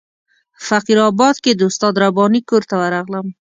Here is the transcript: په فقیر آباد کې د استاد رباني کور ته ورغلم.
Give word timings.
په 0.55 0.61
فقیر 0.69 0.97
آباد 1.09 1.35
کې 1.43 1.51
د 1.55 1.61
استاد 1.69 1.93
رباني 2.03 2.41
کور 2.49 2.63
ته 2.69 2.75
ورغلم. 2.81 3.27